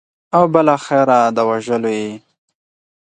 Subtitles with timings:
[0.35, 2.11] او بالاخره د وژلو یې.